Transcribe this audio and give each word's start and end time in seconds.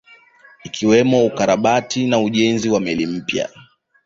Ikiwemo 0.63 1.25
ukarabati 1.25 2.07
na 2.07 2.19
ujenzi 2.19 2.69
wa 2.69 2.79
meli 2.79 3.05
mpya 3.07 3.49